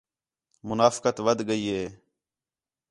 منافقت 0.67 1.15
ودھ 1.25 1.43
ڳئی 1.47 1.63
ہِے 1.73 1.83